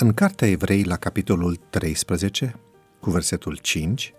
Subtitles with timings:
[0.00, 2.54] În Cartea Evrei, la capitolul 13,
[3.00, 4.14] cu versetul 5,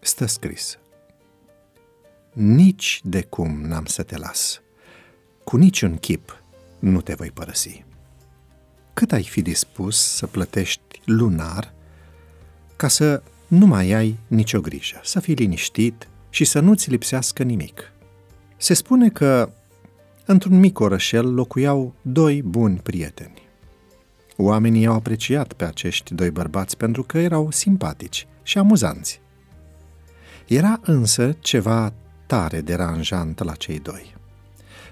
[0.00, 0.78] stă scris
[2.32, 4.60] Nici de cum n-am să te las,
[5.44, 6.42] cu niciun chip
[6.78, 7.84] nu te voi părăsi.
[8.94, 11.72] Cât ai fi dispus să plătești lunar
[12.76, 17.92] ca să nu mai ai nicio grijă, să fii liniștit și să nu-ți lipsească nimic.
[18.56, 19.52] Se spune că
[20.24, 23.47] într-un mic orășel locuiau doi buni prieteni.
[24.40, 29.20] Oamenii au apreciat pe acești doi bărbați pentru că erau simpatici și amuzanți.
[30.46, 31.92] Era însă ceva
[32.26, 34.14] tare deranjant la cei doi.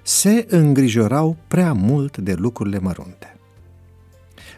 [0.02, 3.36] Se îngrijorau prea mult de lucrurile mărunte.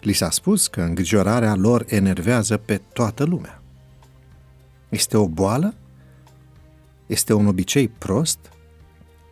[0.00, 3.62] Li s-a spus că îngrijorarea lor enervează pe toată lumea.
[4.88, 5.74] Este o boală?
[7.06, 8.38] Este un obicei prost?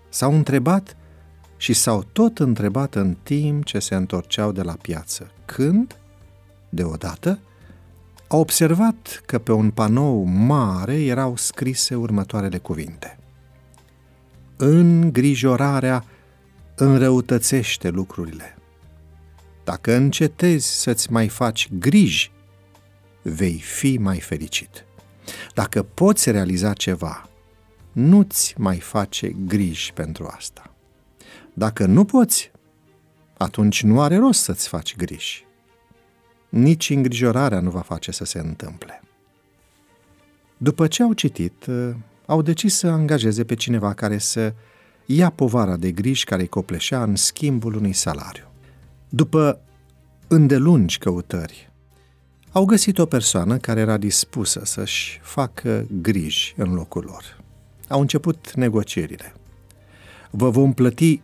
[0.08, 0.96] S-au întrebat
[1.56, 5.30] și s-au tot întrebat în timp ce se întorceau de la piață.
[5.44, 5.96] Când,
[6.68, 7.38] deodată,
[8.28, 13.18] au observat că pe un panou mare erau scrise următoarele cuvinte.
[14.56, 16.04] Îngrijorarea
[16.74, 18.56] înrăutățește lucrurile.
[19.64, 22.30] Dacă încetezi să-ți mai faci griji,
[23.22, 24.84] vei fi mai fericit.
[25.54, 27.28] Dacă poți realiza ceva,
[27.92, 30.75] nu-ți mai face griji pentru asta.
[31.58, 32.50] Dacă nu poți,
[33.36, 35.46] atunci nu are rost să-ți faci griji.
[36.48, 39.02] Nici îngrijorarea nu va face să se întâmple.
[40.56, 41.66] După ce au citit,
[42.26, 44.54] au decis să angajeze pe cineva care să
[45.06, 48.44] ia povara de griji care îi copleșea în schimbul unui salariu.
[49.08, 49.60] După
[50.28, 51.70] îndelungi căutări,
[52.52, 57.40] au găsit o persoană care era dispusă să-și facă griji în locul lor.
[57.88, 59.34] Au început negocierile.
[60.30, 61.20] Vă vom plăti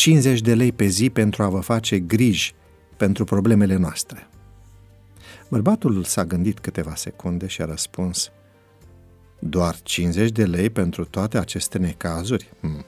[0.00, 2.54] 50 de lei pe zi pentru a vă face griji
[2.96, 4.28] pentru problemele noastre.
[5.48, 8.30] Bărbatul s-a gândit câteva secunde și a răspuns
[9.38, 12.50] Doar 50 de lei pentru toate aceste necazuri?
[12.60, 12.84] Hmm,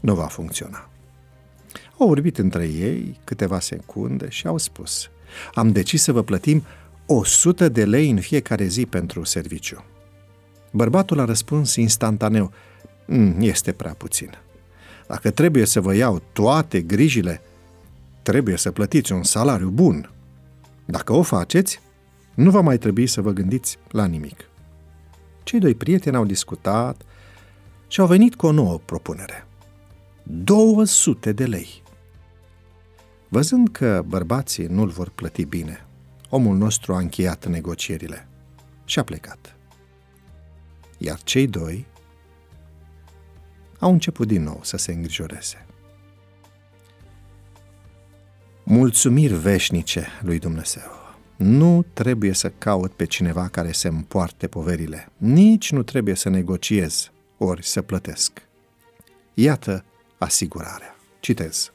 [0.00, 0.90] nu va funcționa.
[1.98, 5.10] Au vorbit între ei câteva secunde și au spus
[5.54, 6.64] Am decis să vă plătim
[7.06, 9.84] 100 de lei în fiecare zi pentru serviciu.
[10.72, 12.52] Bărbatul a răspuns instantaneu
[13.06, 14.30] mm, Este prea puțin.
[15.10, 17.42] Dacă trebuie să vă iau toate grijile,
[18.22, 20.12] trebuie să plătiți un salariu bun.
[20.84, 21.80] Dacă o faceți,
[22.34, 24.50] nu va mai trebui să vă gândiți la nimic.
[25.42, 27.02] Cei doi prieteni au discutat
[27.88, 29.46] și au venit cu o nouă propunere.
[30.22, 31.82] 200 de lei.
[33.28, 35.86] Văzând că bărbații nu-l vor plăti bine,
[36.28, 38.28] omul nostru a încheiat negocierile
[38.84, 39.56] și a plecat.
[40.98, 41.86] Iar cei doi
[43.80, 45.66] au început din nou să se îngrijoreze.
[48.64, 50.90] Mulțumiri veșnice lui Dumnezeu.
[51.36, 55.08] Nu trebuie să caut pe cineva care să împoarte poverile.
[55.16, 58.42] Nici nu trebuie să negociez ori să plătesc.
[59.34, 59.84] Iată
[60.18, 60.96] asigurarea.
[61.20, 61.72] Citez.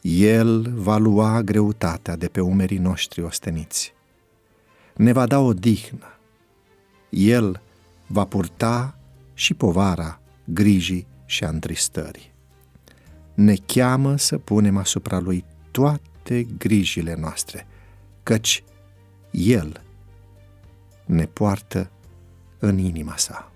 [0.00, 3.92] El va lua greutatea de pe umerii noștri osteniți.
[4.94, 6.18] Ne va da o dihnă.
[7.08, 7.60] El
[8.06, 8.98] va purta
[9.34, 10.19] și povara
[10.52, 12.32] grijii și a întristării.
[13.34, 17.66] Ne cheamă să punem asupra lui toate grijile noastre,
[18.22, 18.64] căci
[19.30, 19.82] El
[21.04, 21.90] ne poartă
[22.58, 23.52] în inima sa.